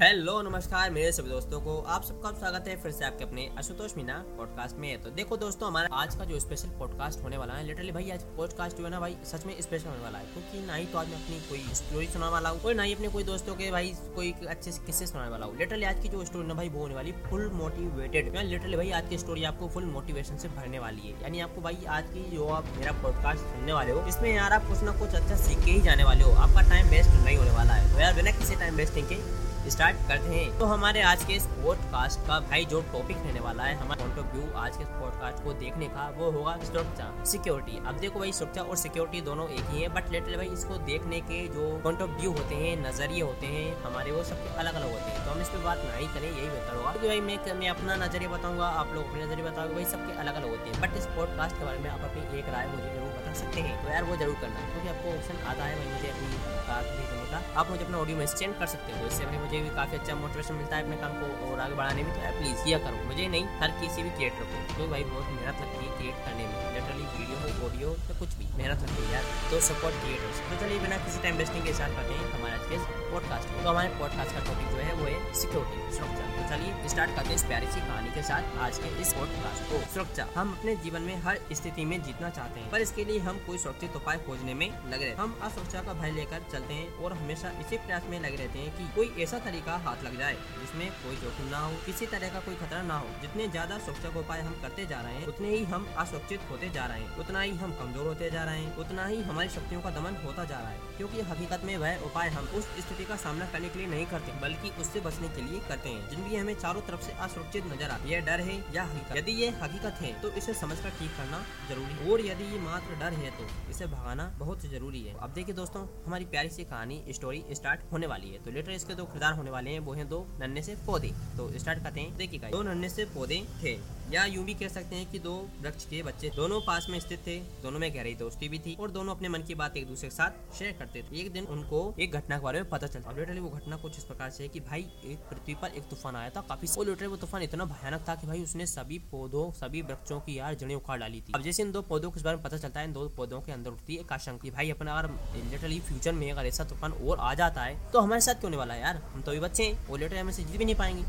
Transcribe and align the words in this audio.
Hello, 0.00 0.40
नमस्कार 0.42 0.90
मेरे 0.90 1.10
सभी 1.12 1.30
दोस्तों 1.30 1.60
को 1.60 1.76
आप 1.86 2.02
सबका 2.02 2.30
स्वागत 2.30 2.68
है, 2.68 2.76
फिर 2.82 2.92
से 2.92 3.04
आपके 3.04 3.24
अपने 3.24 3.42
आशुतोष 3.58 3.96
मीना 3.96 4.14
पॉडकास्ट 4.36 4.76
में। 4.76 5.02
तो 5.02 5.10
देखो 5.10 5.36
दोस्तों, 5.36 5.68
हमारा 5.68 5.88
आज 5.92 6.14
का 6.14 6.24
जो 6.24 6.40
स्पेशल 6.40 6.68
पॉडकास्ट 6.68 7.22
होने 7.22 7.36
वाला 7.36 7.54
है 7.54 7.66
लिटरली 7.66 7.92
भाई, 7.92 8.10
आज 8.10 8.22
पॉडकास्ट 8.36 8.76
जो 8.76 8.84
है 8.84 8.90
ना 8.90 9.00
भाई, 9.00 9.16
सच 9.24 9.44
में 9.46 9.60
स्पेशल 9.62 9.88
होने 9.88 10.02
वाला 10.02 10.18
है। 10.18 10.24
क्योंकि 10.24 10.66
ना 10.66 10.74
ही 10.74 10.86
तो 10.86 10.98
आज 10.98 11.08
मैं 11.08 11.14
अपनी 11.14 11.40
कोई 11.40 11.74
स्टोरी 11.74 12.06
सुनाने 12.06 12.32
वाला 12.32 12.48
हूँ, 12.48 12.60
और 12.60 12.74
ना 12.74 12.82
ही 12.82 12.94
अपने 12.94 13.08
कोई 13.08 13.24
दोस्तों 13.24 13.54
के 13.54 13.70
भाई, 13.70 13.92
कोई 14.14 14.32
अच्छे 14.48 14.72
से 14.72 14.84
किस्से 14.86 15.06
सुनाने 15.06 15.30
वाला 15.30 15.46
हूँ। 15.46 15.58
लिटरली 15.58 15.84
आज 15.84 16.00
की 16.02 16.08
जो 16.08 16.24
स्टोरी 16.24 16.46
ना 16.46 16.54
भाई, 16.54 16.68
वो 16.68 16.80
होने 16.80 16.94
वाली 16.94 17.12
फुल 17.28 17.50
मोटिवेटेड 17.54 18.36
लिटरली 18.36 18.76
भाई, 18.76 18.90
आज 18.90 19.08
की 19.08 19.18
स्टोरी 19.18 19.44
आपको 19.44 19.68
फुल 19.68 19.84
मोटिवेशन 19.84 20.36
से 20.36 20.48
भरने 20.48 20.78
वाली 20.78 21.00
है। 21.00 21.22
यानी 21.22 21.40
आपको 21.40 21.60
भाई, 21.60 21.84
आज 21.88 22.08
की 22.08 22.24
जो 22.30 22.48
आप 22.48 22.72
मेरा 22.76 22.92
पॉडकास्ट 23.02 23.40
सुनने 23.40 23.72
वाले 23.72 23.92
हो, 23.92 24.06
इसमें 24.06 24.34
यार 24.34 24.52
आप 24.52 24.66
कुछ 24.68 24.82
ना 24.82 24.98
कुछ 25.00 25.14
अच्छा 25.14 25.36
सीख 25.36 25.64
के 25.64 25.70
ही 25.70 25.80
जाने 25.80 26.04
वाले 26.04 26.24
हो। 26.24 26.32
आपका 26.38 26.68
टाइम 26.70 26.88
वेस्ट 26.88 27.24
नहीं 27.24 27.36
होने 27.36 27.50
वाला 27.50 27.74
है। 27.74 27.94
तो 27.94 28.00
यार 28.00 28.14
बिना 28.14 28.30
किसी 28.30 28.56
टाइम 28.56 28.74
वेस्टिंग 28.74 29.08
के 29.08 29.49
स्टार्ट 29.68 29.96
करते 30.08 30.34
हैं। 30.34 30.58
तो 30.58 30.64
हमारे 30.66 31.00
आज 31.02 31.24
के 31.24 31.32
इस 31.32 31.46
पॉडकास्ट 31.54 32.20
का 32.26 32.38
भाई 32.42 32.64
जो 32.64 32.80
टॉपिक 32.92 33.16
रहने 33.16 33.40
वाला 33.40 33.62
है, 33.62 33.74
हमारे 33.76 34.00
पॉइंट 34.00 34.18
ऑफ़ 34.18 34.34
व्यू 34.34 34.52
आज 34.58 34.76
के 34.76 34.84
पॉडकास्ट 35.00 35.42
को 35.44 35.52
देखने 35.54 35.86
का, 35.88 36.08
वो 36.18 36.30
होगा 36.30 36.56
सुरक्षा 36.62 37.08
सिक्योरिटी 37.24 37.80
अब 37.88 37.98
देखो 38.00 38.18
भाई 38.18 38.32
सुरक्षा 38.32 38.62
और 38.62 38.76
सिक्योरिटी 38.76 39.20
दोनों 39.20 39.48
एक 39.50 39.64
ही 39.70 39.82
है 39.82 39.88
बट 39.94 40.10
लेटर 40.12 40.36
भाई 40.36 40.48
इसको 40.48 40.76
देखने 40.86 41.20
के 41.30 41.46
जो 41.48 41.68
पॉइंट 41.84 42.02
ऑफ़ 42.02 42.10
व्यू 42.20 42.32
होते 42.32 42.54
हैं, 42.54 42.76
नज़रिए 42.80 43.22
होते 43.22 43.46
हैं, 43.46 43.66
हमारे 43.82 44.12
वो 44.12 44.22
सबके 44.24 44.56
अलग 44.58 44.74
अलग 44.74 44.92
होते 44.92 45.10
हैं। 45.10 45.24
तो 45.24 45.30
हम 45.30 45.40
इस 45.40 45.48
पर 45.48 45.64
बात 45.64 45.84
नहीं 45.84 46.08
करें, 46.08 46.28
यही 46.28 46.48
बेहतर 46.48 46.76
होगा 46.76 46.90
क्योंकि 46.90 47.08
भाई 47.08 47.20
मैं 47.20 47.38
मैं 47.60 47.68
अपना 47.68 47.96
नज़रिया 47.96 48.30
बताऊँगा, 48.30 48.66
आप 48.80 48.94
लोग 48.94 49.08
अपने 49.08 49.24
नज़रिए 49.24 49.44
बताओगे 49.44 49.74
भाई 49.74 49.84
सबके 49.92 50.18
अलग 50.18 50.34
अलग 50.34 50.50
होते 50.50 50.70
हैं। 50.70 50.80
बट 50.80 50.96
इस 50.98 51.06
पॉडकास्ट 51.16 51.58
के 51.58 51.64
बारे 51.64 51.78
में 51.78 51.90
आप 51.90 52.00
अपनी 52.10 52.38
एक 52.38 52.48
राय 52.48 52.66
मुझे 52.66 52.88
ज़रूर 52.88 53.12
बता 53.18 53.32
सकते 53.40 53.60
हैं। 53.60 53.82
तो 53.84 53.90
यार 53.90 54.04
वो 54.04 54.16
ज़रूर 54.16 54.34
करना, 54.40 54.68
क्योंकि 54.72 54.88
आपको 54.88 55.16
ऑप्शन 55.18 55.46
आता 55.46 55.64
है 55.64 55.76
भाई 55.76 55.92
मुझे 55.92 56.08
अपनी 56.08 56.28
बात 56.68 56.84
का। 57.30 57.40
आप 57.60 57.70
मुझे 57.70 57.84
अपना 57.84 57.98
ऑडियो 57.98 58.16
में 58.16 58.26
सेंड 58.26 58.58
कर 58.58 58.66
सकते 58.66 58.92
हो, 58.92 59.06
इससे 59.06 59.24
भी 59.58 59.70
काफ़ी 59.70 59.98
अच्छा 59.98 60.14
मोटिवेशन 60.14 60.54
मिलता 60.54 60.76
है 60.76 60.82
अपने 60.82 60.96
काम 60.96 61.12
को 61.20 61.50
और 61.50 61.60
आगे 61.60 61.74
बढ़ाने 61.74 62.02
में 62.02 62.12
तो 62.14 62.38
प्लीज़ 62.38 62.64
किया 62.64 62.78
करो। 62.78 63.04
मुझे 63.06 63.26
नहीं, 63.28 63.44
हर 63.60 63.70
किसी 63.80 64.02
भी 64.02 64.10
क्रिएटर 64.10 64.44
को। 64.44 64.78
तो 64.78 64.88
भाई 64.88 65.04
बहुत 65.04 65.26
मेहनत 65.26 65.60
लगती 65.60 65.86
है 65.86 65.96
क्रिएट 65.96 66.24
करने 66.24 66.46
में। 66.46 66.54
लिटरली 66.74 67.04
वीडियो 67.18 67.36
हो 67.38 67.66
ऑडियो 67.66 67.88
या 67.90 68.18
कुछ 68.18 68.34
भी, 68.34 68.46
मेहनत 68.56 68.82
लगती 68.82 69.06
है 69.06 69.12
यार। 69.12 69.24
तो 69.50 69.60
सपोर्ट 69.60 69.94
क्रिएटर्स 70.02 70.40
तो 70.50 70.60
चलिए, 70.60 70.78
बिना 70.78 70.96
किसी 70.96 71.22
टाइम 71.22 71.36
वेस्टिंग 71.36 71.64
के 71.64 71.72
साथ 71.72 71.96
करते 71.96 72.14
हैं 72.14 72.30
हमारा 72.32 72.54
आज 72.54 72.64
के 72.70 72.78
पॉडकास्ट 73.10 73.48
तो 73.54 73.68
हमारे 73.68 73.88
पॉडकास्ट 73.98 74.32
का 74.32 74.40
टॉपिक 74.46 74.68
जो 74.68 74.76
है, 74.78 74.92
वो 74.94 75.04
है 75.04 75.34
सिक्योरिटी 75.34 75.96
सुरक्षा। 75.96 76.26
तो 76.30 76.48
चलिए 76.50 76.88
स्टार्ट 76.88 77.14
करते 77.16 77.28
हैं 77.28 77.36
इस 77.36 77.44
प्यारी 77.44 77.66
सी 77.66 77.80
कहानी 77.80 78.10
के 78.10 78.22
साथ 78.22 78.58
आज 78.60 78.78
के 78.78 78.88
इस 79.02 79.12
पॉडकास्ट 79.12 79.62
को। 79.70 79.78
सुरक्षा। 79.94 80.26
हम 80.36 80.52
अपने 80.52 80.74
जीवन 80.84 81.02
में 81.02 81.16
हर 81.22 81.38
स्थिति 81.52 81.84
में 81.84 82.02
जीतना 82.02 82.30
चाहते 82.30 82.60
हैं, 82.60 82.70
पर 82.70 82.80
इसके 82.80 83.04
लिए 83.04 83.18
हम 83.20 83.38
कोई 83.46 83.58
सुरक्षित 83.58 83.96
उपाय 83.96 84.18
खोजने 84.26 84.54
में 84.54 84.66
लग 84.90 85.02
रहे 85.02 85.12
हम 85.14 85.38
असुरक्षा 85.42 85.82
का 85.82 85.92
भय 86.00 86.10
लेकर 86.12 86.46
चलते 86.52 86.74
हैं 86.74 86.88
और 86.96 87.12
हमेशा 87.12 87.52
इसी 87.60 87.76
प्रयास 87.78 88.08
में 88.10 88.18
लगे 88.20 88.36
रहते 88.36 88.58
हैं 88.58 88.76
कि 88.76 88.88
कोई 88.94 89.22
ऐसा 89.22 89.38
तरीका 89.40 89.76
हाथ 89.84 90.04
लग 90.04 90.18
जाए, 90.18 90.34
जिसमें 90.60 90.86
कोई 90.96 91.16
जोखिम 91.16 91.48
ना 91.48 91.58
हो, 91.58 91.72
किसी 91.86 92.06
तरह 92.06 92.28
का 92.28 92.40
कोई 92.40 92.54
खतरा 92.56 92.82
ना 92.82 92.98
हो। 92.98 93.06
जितने 93.22 93.48
ज़्यादा 93.48 93.78
सुरक्षा 93.80 94.08
के 94.08 94.18
उपाय 94.20 94.40
हम 94.40 94.54
करते 94.62 94.86
जा 94.86 95.00
रहे 95.00 95.14
हैं, 95.14 95.26
उतने 95.26 95.48
ही 95.48 95.62
हम 95.66 95.86
असुरक्षित 95.98 96.40
होते 96.50 96.68
जा 96.70 96.86
रहे 96.86 97.00
हैं। 97.00 97.16
उतना 97.18 97.40
ही 97.40 97.54
हम 97.56 97.72
कमज़ोर 97.80 98.06
होते 98.06 98.30
जा 98.30 98.44
रहे 98.44 98.60
हैं, 98.60 98.76
उतना 98.76 99.06
ही 99.06 99.20
हमारी 99.22 99.48
शक्तियों 99.50 99.80
का 99.80 99.90
दमन 99.90 100.16
होता 100.24 100.44
जा 100.44 100.58
रहा 100.58 100.68
है, 100.68 100.78
क्योंकि 100.96 101.20
हकीकत 101.30 101.64
में 101.64 101.76
वह 101.78 102.04
उपाय 102.04 102.28
हम 102.30 102.48
उस 102.58 102.68
स्थिति 102.80 102.99
का 103.04 103.16
सामना 103.18 103.46
करने 103.52 103.68
के 103.68 103.78
लिए 103.78 103.88
नहीं 103.88 104.06
करते, 104.06 104.32
बल्कि 104.40 104.70
उससे 104.80 105.00
बचने 105.00 105.28
के 105.30 105.42
लिए 105.42 105.60
करते 105.68 105.88
हैं 105.88 106.08
जिनकी 106.10 106.36
हमें 106.36 106.54
चारों 106.56 106.80
तरफ़ 106.82 107.02
से 107.02 107.12
असुरक्षित 107.20 107.66
नज़र 107.66 107.90
आती 107.90 108.10
है। 108.10 108.20
डर 108.22 108.40
है 108.42 108.56
या 108.74 108.84
हकीकत? 108.84 109.16
यदि 109.16 109.32
ये 109.34 109.48
हकीकत 109.60 110.00
है 110.00 110.12
तो 110.22 110.30
इसे 110.32 110.54
समझ 110.56 110.78
कर 110.78 110.90
ठीक 110.98 111.10
करना 111.16 111.44
ज़रूरी 111.68 112.10
और 112.10 112.20
यदि 112.22 112.44
ये 112.46 112.58
मात्र 112.60 112.98
डर 113.00 113.12
है 113.14 113.30
तो 113.30 113.46
इसे 113.70 113.86
भगाना 113.88 114.28
बहुत 114.38 114.66
ज़रूरी 114.66 115.02
है। 115.02 115.14
अब 115.18 115.32
देखिए 115.32 115.54
दोस्तों, 115.54 115.86
हमारी 116.06 116.24
प्यारी 116.26 116.48
सी 116.50 116.64
कहानी 116.66 117.02
स्टोरी 117.10 117.44
स्टार्ट 117.52 117.92
होने 117.92 118.06
वाली 118.06 118.30
है। 118.30 118.42
तो 118.44 118.50
लेटर 118.50 118.72
इसके 118.72 118.94
दो 118.94 119.04
किरदार 119.06 119.34
होने 119.34 119.50
वाले 119.50 119.70
हैं, 119.70 119.80
वो 119.80 119.92
है 119.94 120.04
दो 120.06 120.26
नन्हे 120.40 120.62
से 120.62 120.76
पौधे। 120.86 121.12
तो 121.36 121.50
स्टार्ट 121.58 121.82
करते 121.84 122.00
हैं। 122.00 122.16
देखिए 122.16 122.50
दो 122.50 122.62
नन्हे 122.64 122.88
से 122.88 123.04
पौधे 123.14 123.42
थे, 123.62 123.78
या 124.12 124.24
यूँ 124.26 124.44
भी 124.44 124.54
कह 124.54 124.68
सकते 124.68 124.96
हैं 124.96 125.10
कि 125.10 125.18
दो 125.20 125.34
वृक्ष 125.60 125.84
के 125.86 126.02
बच्चे 126.02 126.30
दोनों 126.36 126.60
पास 126.62 126.86
में 126.90 126.98
स्थित 127.00 127.20
थे, 127.26 127.38
दोनों 127.62 127.78
में 127.78 127.90
गहरी 127.94 128.14
दोस्ती 128.16 128.48
भी 128.48 128.58
थी, 128.58 128.74
और 128.74 128.90
दोनों 128.90 129.14
अपने 129.14 129.28
मन 129.28 129.42
की 129.42 129.54
बात 129.54 129.76
एक 129.76 129.86
दूसरे 129.88 130.08
के 130.08 130.14
साथ 130.14 130.56
शेयर 130.58 130.72
करते 130.78 131.02
थे। 131.02 131.20
एक 131.20 131.32
दिन 131.32 131.44
उनको 131.48 131.82
एक 132.00 132.12
घटना 132.12 132.38
के 132.38 132.44
बारे 132.44 132.60
में 132.60 132.68
पता 132.70 132.86
चलता 132.90 133.10
है। 133.10 133.18
लिटरली 133.18 133.40
वो 133.40 133.48
घटना 133.50 133.76
कुछ 133.76 133.96
इस 133.98 134.04
प्रकार 134.04 134.30
से 134.30 134.42
है 134.42 134.48
कि 134.48 134.60
भाई, 134.60 134.86
एक 135.04 135.18
पृथ्वी 135.30 135.54
पर 135.54 135.74
एक 135.76 135.88
तूफ़ान 135.90 136.16
आया 136.16 136.30
था, 136.30 136.40
काफ़ी 136.48 136.68
वो 136.76 136.84
लिटरली 136.84 137.08
वो 137.08 137.16
तूफ़ान 137.16 137.42
इतना 137.42 137.64
भयानक 137.66 138.04
था 138.08 138.14
कि 138.14 138.26
भाई 138.26 138.42
उसने 138.42 138.66
सभी 138.66 138.98
पौधों, 139.10 139.50
सभी 139.52 139.82
वृक्षों 139.82 140.20
की 140.20 140.38
यार 140.38 140.54
जड़ें 140.54 140.74
उखाड़ 140.74 140.98
डाली 141.00 141.20
थी। 141.20 141.32
अब 141.34 141.42
जैसे 141.42 141.62
इन 141.62 141.72
दो 141.72 141.82
पौधों 141.84 142.10
के 142.10 142.22
बारे 142.22 142.36
में 142.36 142.44
पता 142.44 142.56
चलता 142.58 142.80
है, 142.80 142.86
इन 142.86 142.92
दो 142.92 143.08
पौधों 143.16 143.40
के 143.40 143.52
अंदर 143.52 143.70
उठती 143.70 143.94
है 143.94 144.00
एक 144.00 144.12
आशंका 144.12 144.50
भाई 144.50 144.70
अपना 144.70 144.98
अगर 144.98 145.10
लिटरली 145.44 145.80
फ्यूचर 145.82 146.12
में 146.12 146.30
अगर 146.32 146.46
ऐसा 146.46 146.64
तूफ़ान 146.66 146.92
और 146.92 147.18
आ 147.18 147.32
जाता 147.34 147.62
है 147.62 147.90
तो 147.92 148.00
हमारे 148.00 148.20
साथ 148.20 148.34
क्यों 148.34 148.44
होने 148.44 148.56
वाला 148.56 148.74
है 148.74 148.80
यार? 148.80 149.02
हम 149.14 149.22
तो 149.22 149.30
अभी 149.30 149.40
बच्चे 149.40 149.64
हैं 149.64 149.86
वो 149.88 149.96
लिटरली 149.96 150.20
हमें 150.20 150.32
से 150.32 150.44
जीत 150.44 150.56
भी 150.58 150.64
नहीं 150.64 150.74
पाएँगे। 150.76 151.02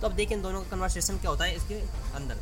तो 0.00 0.06
अब 0.06 0.12
देखें 0.14 0.40
दोनों 0.42 0.62
का 0.62 0.70
कन्वर्सेशन 0.70 1.18
क्या 1.18 1.30
होता 1.30 1.44
है 1.44 1.56
इसके 1.56 1.74
अंदर। 2.16 2.38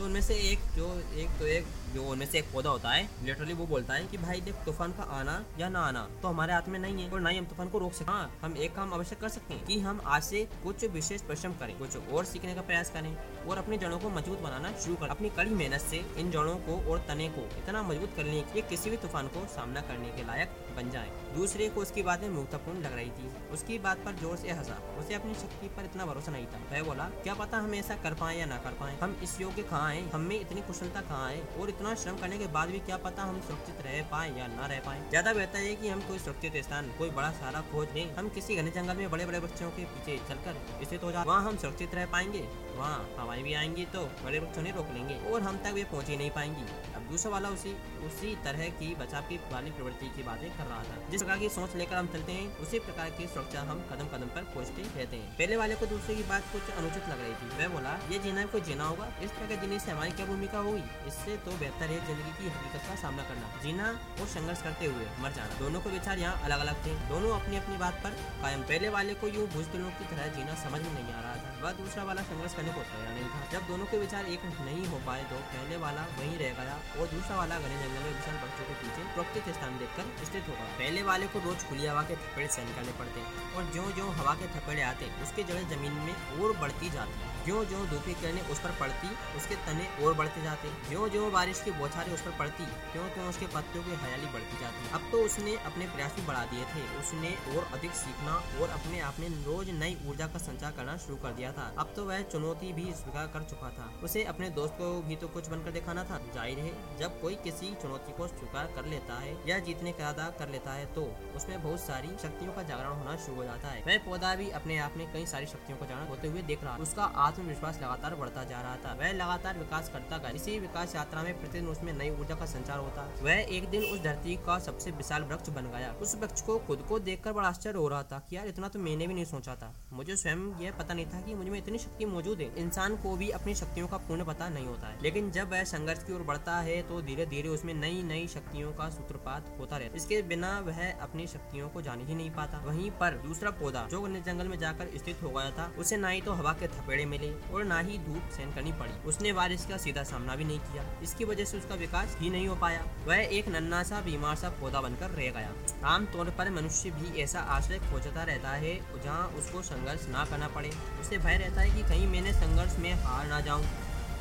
तो 0.00 0.04
उनमें 0.06 0.20
से 0.22 0.34
एक 0.42 0.58
जो, 0.76 0.86
एक 1.14 1.30
तो 1.38 1.46
एक 1.46 1.64
जो 1.94 2.02
उनमें 2.10 2.26
से 2.26 2.38
एक 2.38 2.44
पौधा 2.52 2.70
होता 2.70 2.90
है 2.90 3.02
लिटरली 3.24 3.52
वो 3.54 3.66
बोलता 3.66 3.94
है 3.94 4.04
कि 4.08 4.18
भाई 4.18 4.40
देख, 4.40 4.54
तूफ़ान 4.66 4.92
का 4.92 5.02
आना 5.12 5.34
या 5.58 5.68
ना 5.68 5.80
आना 5.80 6.06
तो 6.22 6.28
हमारे 6.28 6.52
हाथ 6.52 6.68
में 6.68 6.78
नहीं 6.78 7.02
है, 7.02 7.10
और 7.10 7.20
ना 7.20 7.28
ही 7.28 7.38
हम 7.38 7.44
तूफ़ान 7.46 7.68
को 7.68 7.78
रोक 7.78 7.92
सकते 7.92 8.12
हाँ 8.12 8.38
हम 8.42 8.56
एक 8.58 8.74
काम 8.76 8.90
अवश्य 8.90 9.16
कर 9.20 9.28
सकते 9.28 9.54
हैं 9.54 9.64
कि 9.66 9.78
हम 9.80 10.00
आज 10.06 10.22
से 10.22 10.46
कुछ 10.62 10.84
विशेष 10.92 11.22
परिश्रम 11.22 11.52
करें, 11.54 11.76
कुछ 11.78 11.96
और 12.12 12.24
सीखने 12.24 12.54
का 12.54 12.62
प्रयास 12.62 12.90
करें, 12.90 13.16
और 13.48 13.58
अपने 13.58 13.78
जड़ों 13.78 13.98
को 13.98 14.10
मज़बूत 14.10 14.40
बनाना 14.42 14.72
शुरू 14.78 14.96
कर। 14.96 15.08
अपनी 15.08 15.28
कड़ी 15.36 15.50
मेहनत 15.52 15.80
से 15.80 16.04
इन 16.18 16.30
जड़ों 16.30 16.56
को 16.66 16.80
और 16.90 17.04
तने 17.08 17.28
को 17.28 17.44
इतना 17.58 17.82
मज़बूत 17.82 18.16
कर 18.16 18.24
लें 18.24 18.42
कि 18.52 18.62
किसी 18.70 18.90
भी 18.90 18.96
तूफ़ान 19.04 19.28
को 19.28 19.46
सामना 19.56 19.80
करने 19.82 20.08
के 20.16 20.26
लायक 20.26 20.56
बन 20.76 20.90
जाए। 20.90 21.10
दूसरे 21.36 21.68
को 21.68 21.80
उसकी 21.80 22.02
बातें 22.02 22.28
महत्वपूर्ण 22.30 22.82
लग 22.82 22.94
रही 22.94 23.10
थी। 23.10 23.30
उसकी 23.52 23.78
बात 23.80 24.04
पर 24.04 24.16
ज़ोर 24.16 24.36
से 24.36 24.50
हंसा। 24.50 24.80
उसे 25.00 25.14
अपनी 25.14 25.34
शक्ति 25.34 25.68
पर 25.76 25.84
इतना 25.84 26.06
भरोसा 26.06 26.32
नहीं 26.32 26.46
था। 26.46 26.64
वह 26.72 26.82
बोला, 26.84 27.04
क्या 27.22 27.34
पता 27.34 27.58
हम 27.58 27.74
ऐसा 27.74 27.96
कर 28.02 28.14
पाए 28.14 28.38
या 28.38 28.46
ना 28.46 28.56
कर 28.58 28.80
पाए? 28.80 28.96
हम 29.02 29.18
इस 29.22 29.40
योग्य 29.40 29.62
कहाँ 29.64 29.89
आए, 29.90 30.02
हम 30.12 30.30
इतनी 30.32 30.60
कुशलता 30.62 31.00
कहाँ 31.02 31.30
है 31.30 31.40
और 31.60 31.68
इतना 31.68 31.94
श्रम 31.96 32.16
करने 32.18 32.38
के 32.38 32.46
बाद 32.52 32.68
भी 32.70 32.78
क्या 32.80 32.96
पता 33.00 33.22
हम 33.24 33.40
सुरक्षित 33.42 33.80
रह 33.86 34.02
पाए 34.10 34.28
या 34.30 34.46
ना 34.48 34.66
रह 34.66 34.80
पाए। 34.86 35.00
ज़्यादा 35.08 35.32
बेहतर 35.34 35.58
है 35.60 35.74
कि 35.76 35.88
हम 35.88 36.00
कोई 36.08 36.18
सुरक्षित 36.20 36.56
स्थान, 36.64 36.90
कोई 36.98 37.10
बड़ा 37.10 37.30
सारा 37.34 37.60
खोज 37.72 37.94
लें। 37.94 38.14
हम 38.16 38.28
किसी 38.30 38.56
घने 38.56 38.70
जंगल 38.70 38.96
में 38.96 39.10
बड़े 39.10 39.26
बड़े 39.26 39.40
बच्चों 39.40 39.70
के 39.70 39.84
पीछे 39.86 40.16
चलकर 40.28 40.84
स्थित 40.84 41.04
हो 41.04 41.12
जाए 41.12 41.24
वहाँ 41.24 41.42
हम 41.42 41.56
सुरक्षित 41.58 41.94
रह 41.94 42.06
पाएँगे। 42.12 42.44
वहाँ 42.76 42.98
हवाएँ 43.18 43.42
भी 43.42 43.54
आएँगी 43.54 43.84
तो 43.94 44.04
बड़े 44.24 44.40
बच्चों 44.40 44.62
ने 44.62 44.70
रोक 44.70 44.92
लेंगे 44.94 45.18
और 45.30 45.42
हम 45.42 45.56
तक 45.64 45.72
वे 45.74 45.84
पहुँच 45.84 46.08
ही 46.08 46.16
नहीं 46.16 46.30
पाएँगी। 46.30 46.64
अब 46.96 47.08
दूसरा 47.10 47.32
वाला 47.32 47.48
उसी 47.48 47.74
उसी 48.06 48.34
तरह 48.44 48.68
की 48.78 48.94
बचाव 48.94 49.22
की 49.22 49.36
वाली 49.52 49.70
प्रवृत्ति 49.70 50.06
की 50.16 50.22
बातें 50.22 50.48
कर 50.50 50.64
रहा 50.64 50.82
था। 50.84 51.10
जिस 51.10 51.22
प्रकार 51.22 51.38
की 51.38 51.48
सोच 51.48 51.74
लेकर 51.76 51.96
हम 51.96 52.06
चलते 52.06 52.32
हैं, 52.32 52.46
उसी 52.58 52.78
प्रकार 52.80 53.10
की 53.10 53.26
सुरक्षा 53.26 53.60
हम 53.70 53.82
कदम 53.90 54.08
कदम 54.08 54.28
पर 54.28 54.44
खोजते 54.54 54.82
रहते 54.82 55.16
हैं। 55.16 55.36
पहले 55.38 55.56
वाले 55.56 55.74
को 55.74 55.86
दूसरे 55.86 56.14
की 56.14 56.22
बात 56.24 56.52
कुछ 56.52 56.70
अनुचित 56.76 57.08
लग 57.08 57.20
रही 57.20 57.34
थी। 57.34 57.48
वह 57.58 57.68
बोला, 57.68 57.98
ये 58.12 58.18
जीना 58.18 58.44
को 58.46 58.60
जीना 58.60 58.84
होगा? 58.84 59.08
इस 59.22 59.30
तरह 59.30 59.46
के 59.46 59.56
जीने 59.56 59.78
से 59.80 59.90
हमारी 59.90 60.10
क्या 60.12 60.26
भूमिका 60.26 60.58
होगी 60.60 60.82
इससे 61.08 61.36
तो 61.44 61.50
बेहतर 61.58 61.90
है 61.90 61.98
ज़िंदगी 62.06 62.32
की 62.38 62.48
हकीकत 62.48 62.86
का 62.88 62.94
सामना 63.02 63.22
करना। 63.28 63.46
जीना 63.62 63.86
और 64.20 64.26
संघर्ष 64.28 64.62
करते 64.62 64.86
हुए 64.86 65.06
मर 65.20 65.32
जाना। 65.32 65.58
दोनों 65.58 65.80
के 65.80 65.90
विचार 65.90 66.18
यहाँ 66.18 66.42
अलग 66.44 66.60
अलग 66.60 66.84
थे। 66.86 66.94
दोनों 67.08 67.30
अपनी 67.38 67.56
अपनी 67.56 67.76
बात 67.78 68.00
पर 68.04 68.16
कायम। 68.42 68.62
पहले 68.64 68.88
वाले 68.90 69.14
को 69.14 69.28
यूँ 69.30 69.46
भूजदिलों 69.50 69.90
की 69.98 70.04
तरह 70.10 70.26
जीना 70.36 70.54
समझ 70.62 70.80
में 70.82 70.92
नहीं 70.92 71.12
आ 71.12 71.20
रहा। 71.20 71.34
वह 71.62 71.72
दूसरा 71.78 72.04
वाला 72.04 72.22
संघर्ष 72.24 72.54
करने 72.56 72.72
को 72.72 72.82
तैयार 72.90 73.12
नहीं 73.14 73.28
था। 73.30 73.40
जब 73.52 73.66
दोनों 73.68 73.86
के 73.86 73.98
विचार 73.98 74.26
एक 74.28 74.44
नहीं 74.60 74.86
हो 74.88 75.00
पाए 75.06 75.24
तो 75.30 75.40
पहले 75.50 75.76
वाला 75.78 76.02
वहीं 76.18 76.36
रह 76.38 76.52
गया 76.60 76.76
और 76.98 77.08
दूसरा 77.08 77.36
वाला 77.36 77.58
घने 77.58 77.80
जंगल 77.82 78.04
में 78.04 78.12
विशाल 78.12 78.36
बच्चों 78.44 78.68
के 78.68 78.74
पीछे 78.82 79.08
प्रकृत 79.14 79.54
स्थान 79.56 79.78
देखकर 79.78 80.24
स्थित 80.24 80.48
होगा 80.48 80.68
पहले 80.78 81.02
वाले 81.10 81.26
को 81.34 81.44
रोज 81.46 81.68
खुली 81.68 81.86
हवा 81.86 82.02
के 82.10 82.16
थपेड़े 82.22 82.48
सहन 82.48 82.74
करने 82.76 82.92
पड़ते 83.00 83.26
और 83.56 83.70
जो 83.74 83.90
जो 83.92 84.08
हवा 84.20 84.34
के 84.34 84.46
थपेड़े 84.54 84.82
आते, 84.82 85.10
उसके 85.22 85.42
जड़ें 85.44 85.68
ज़मीन 85.68 85.92
में 86.06 86.14
और 86.14 86.56
बढ़ती 86.60 86.90
जाती। 86.90 87.28
ज्यो 87.44 87.64
ज्यो 87.64 87.78
धूप 87.86 88.02
की 88.06 88.14
किरणें 88.14 88.48
उस 88.52 88.58
पर 88.60 88.72
पड़ती, 88.80 89.08
उसके 89.36 89.54
तने 89.66 89.86
और 90.04 90.14
बढ़ते 90.14 90.42
जाते। 90.42 90.68
ज्यो 90.88 91.08
ज्यो 91.08 91.30
बारिश 91.30 91.60
की 91.64 91.70
बौछारें 91.78 92.12
उस 92.14 92.22
पर 92.22 92.36
पड़ती 92.38 92.64
क्यों 92.92 93.04
क्यों 93.10 93.28
उसके 93.28 93.46
पत्तों 93.54 93.82
की 93.82 93.94
हरियाली 93.94 94.26
बढ़ती 94.34 94.60
जाती। 94.60 94.90
अब 94.94 95.08
तो 95.12 95.22
उसने 95.24 95.56
अपने 95.64 95.86
प्रयास 95.94 96.14
भी 96.16 96.26
बढ़ा 96.26 96.44
दिए 96.52 96.64
थे। 96.72 96.82
उसने 96.98 97.30
और 97.54 97.68
अधिक 97.72 97.92
सीखना 97.94 98.34
और 98.60 98.70
अपने 98.70 99.00
आप 99.02 99.20
में 99.20 99.28
रोज 99.44 99.70
नई 99.78 99.96
ऊर्जा 100.08 100.26
का 100.26 100.38
संचार 100.40 100.72
करना 100.72 100.96
शुरू 101.06 101.16
कर 101.22 101.32
दिया 101.32 101.49
था। 101.52 101.72
अब 101.78 101.92
तो 101.96 102.04
वह 102.04 102.22
चुनौती 102.24 102.72
भी 102.72 102.84
स्वीकार 102.94 103.26
कर 103.28 103.42
चुका 103.50 103.70
था। 103.70 103.90
उसे 104.04 104.24
अपने 104.26 104.48
दोस्त 104.52 104.74
को 104.74 104.90
भी 105.02 105.16
तो 105.16 105.28
कुछ 105.30 105.48
बनकर 105.48 105.70
दिखाना 105.72 106.04
था। 106.04 106.18
ज़ाहिर 106.34 106.58
है, 106.60 106.72
जब 106.98 107.20
कोई 107.20 107.34
किसी 107.44 107.74
चुनौती 107.82 108.12
को 108.12 108.26
स्वीकार 108.28 108.72
कर 108.76 108.86
लेता 108.86 109.14
है 109.16 109.36
या 109.48 109.58
जीतने 109.60 109.92
का 109.92 110.08
अदा 110.08 110.28
कर 110.38 110.48
लेता 110.48 110.72
है 110.72 110.86
तो 110.94 111.02
उसमें 111.36 111.62
बहुत 111.62 111.80
सारी 111.80 112.08
शक्तियों 112.22 112.52
का 112.52 112.62
जागरण 112.64 112.92
होना 112.92 113.16
शुरू 113.18 113.36
हो 113.36 113.44
जाता 113.44 113.68
है। 113.68 113.82
वह 113.82 113.98
पौधा 114.04 114.34
भी 114.36 114.48
अपने 114.52 114.78
आप 114.80 114.96
में 114.96 115.06
कई 115.12 115.26
सारी 115.26 115.46
शक्तियों 115.46 115.78
का 115.78 115.86
जागरण 115.86 116.08
होते 116.08 116.28
हुए 116.28 116.42
देख 116.44 116.64
रहा 116.64 116.76
उसका 116.80 117.04
आत्मविश्वास 117.20 117.80
लगातार 117.82 118.14
बढ़ता 118.16 118.44
जा 118.44 118.60
रहा 118.60 118.76
था। 118.76 118.92
वह 119.00 119.12
लगातार 119.14 119.58
विकास 119.58 119.88
करता 119.88 120.18
गया। 120.18 120.30
इसी 120.32 120.58
विकास 120.60 120.94
यात्रा 120.94 121.22
में 121.22 121.32
प्रतिदिन 121.40 121.68
उसमें 121.68 121.92
नई 121.94 122.10
ऊर्जा 122.12 122.34
का 122.34 122.46
संचार 122.48 122.78
होता। 122.78 123.08
वह 123.22 123.46
एक 123.50 123.68
दिन 123.70 123.84
उस 123.84 124.02
धरती 124.02 124.36
का 124.46 124.58
सबसे 124.60 124.90
विशाल 124.92 125.22
वृक्ष 125.24 125.48
बन 125.50 125.70
गया। 125.70 125.92
उस 126.02 126.14
वृक्ष 126.16 126.42
को 126.42 126.58
खुद 126.66 126.84
को 126.88 126.98
देखकर 127.00 127.32
बड़ा 127.32 127.48
आश्चर्य 127.48 127.78
हो 127.78 127.88
रहा 127.88 128.02
था 128.02 128.18
कि 128.20 128.36
यार, 128.36 128.46
इतना 128.48 128.68
तो 128.68 128.78
मैंने 128.80 129.06
भी 129.06 129.14
नहीं 129.14 129.24
सोचा 129.26 129.54
था। 129.56 129.72
मुझे 129.92 130.16
स्वयं 130.16 130.40
यह 130.60 130.72
पता 130.78 130.94
नहीं 130.94 131.06
था 131.06 131.20
कि 131.20 131.34
मुझमें 131.40 131.58
इतनी 131.58 131.78
शक्ति 131.78 132.04
मौजूद 132.06 132.40
है। 132.40 132.46
इंसान 132.56 132.96
को 132.96 133.16
भी 133.16 133.28
अपनी 133.30 133.54
शक्तियों 133.54 133.86
का 133.88 133.96
पूर्ण 133.98 134.24
पता 134.24 134.48
नहीं 134.48 134.66
होता 134.66 134.86
है। 134.86 134.98
लेकिन 135.02 135.30
जब 135.30 135.50
वह 135.50 135.62
संघर्ष 135.64 136.02
की 136.04 136.12
ओर 136.12 136.22
बढ़ता 136.22 136.58
है 136.60 136.80
तो 136.82 137.00
धीरे 137.02 137.26
धीरे 137.26 137.48
उसमें 137.48 137.72
नई 137.74 138.02
नई 138.02 138.26
शक्तियों 138.28 138.72
का 138.72 138.88
सूत्रपात 138.90 139.54
होता 139.58 139.76
रहता 139.76 139.90
है। 139.90 139.96
इसके 139.96 140.20
बिना 140.24 140.58
वह 140.60 140.80
अपनी 140.92 141.26
शक्तियों 141.26 141.68
को 141.68 141.82
जान 141.82 142.06
ही 142.06 142.14
नहीं 142.14 142.30
पाता। 142.30 142.58
वहीं 142.58 142.90
पर 142.90 143.16
दूसरा 143.18 143.50
पौधा, 143.52 143.86
जो 143.90 144.06
जंगल 144.20 144.48
में 144.48 144.58
जाकर 144.58 144.96
स्थित 144.96 145.22
हो 145.22 145.28
गया 145.28 145.50
था, 145.50 145.70
उसे 145.78 145.96
ना 145.96 146.08
ही 146.08 146.20
तो 146.20 146.32
हवा 146.32 146.52
के 146.52 146.68
थपेड़े 146.68 147.04
मिले 147.06 147.32
और 147.52 147.64
ना 147.64 147.78
ही 147.80 147.98
धूप 147.98 148.30
सहन 148.30 148.52
करनी 148.54 148.72
पड़ी। 148.72 148.92
उसने 149.08 149.32
बारिश 149.32 149.66
का 149.66 149.76
सीधा 149.76 150.02
सामना 150.04 150.36
भी 150.36 150.44
नहीं 150.44 150.58
किया। 150.60 150.84
इसकी 151.02 151.24
वजह 151.24 151.44
से 151.44 151.58
उसका 151.58 151.74
विकास 151.76 152.16
ही 152.20 152.30
नहीं 152.30 152.48
हो 152.48 152.56
पाया। 152.56 152.84
वह 153.06 153.16
एक 153.16 153.48
नन्ना 153.48 153.82
सा 153.82 154.00
बीमार 154.00 154.36
सा 154.36 154.48
पौधा 154.60 154.80
बनकर 154.80 155.10
रह 155.10 155.30
गया। 155.30 155.52
आमतौर 155.86 156.30
पर 156.30 156.50
मनुष्य 156.50 156.90
भी 156.90 157.20
ऐसा 157.20 157.40
आश्रय 157.50 157.78
खोजता 157.82 158.22
रहता 158.24 158.50
है, 158.56 158.74
जहाँ 159.00 159.28
उसको 159.38 159.62
संघर्ष 159.62 160.08
ना 160.08 160.24
करना 160.24 160.48
पड़े। 160.48 160.70
उसे 161.00 161.18
भय 161.30 161.36
रहता 161.36 161.60
है 161.60 161.70
कि 161.70 161.82
कहीं 161.82 162.06
मैंने 162.06 162.32
संघर्ष 162.32 162.76
में 162.78 162.92
हार 163.02 163.26
ना 163.26 163.40
जाऊँ, 163.40 163.64